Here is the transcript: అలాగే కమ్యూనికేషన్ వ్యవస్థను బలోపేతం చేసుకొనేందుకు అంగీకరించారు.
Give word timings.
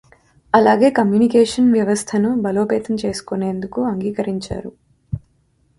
అలాగే 0.53 0.89
కమ్యూనికేషన్ 0.89 1.73
వ్యవస్థను 1.73 2.41
బలోపేతం 2.41 2.95
చేసుకొనేందుకు 2.95 3.81
అంగీకరించారు. 3.83 4.71